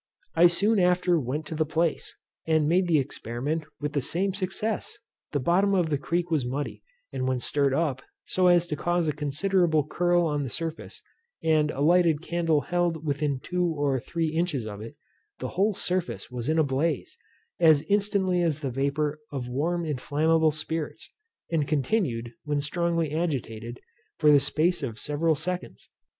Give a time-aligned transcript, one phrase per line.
[0.35, 2.17] I soon after went to the place,
[2.47, 4.97] and made the experiment with the same success.
[5.31, 6.81] The bottom of the creek was muddy,
[7.13, 11.03] and when stirred up, so as to cause a considerable curl on the surface,
[11.43, 14.95] and a lighted candle held within two or three inches of it,
[15.37, 17.19] the whole surface was in a blaze,
[17.59, 21.11] as instantly as the vapour of warm inflammable spirits,
[21.51, 23.79] and continued, when strongly agitated,
[24.17, 25.89] for the space of several seconds.